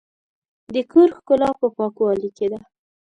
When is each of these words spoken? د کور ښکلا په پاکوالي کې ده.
د 0.73 0.75
کور 0.91 1.09
ښکلا 1.17 1.49
په 1.59 1.67
پاکوالي 1.77 2.29
کې 2.37 2.47
ده. 2.51 2.59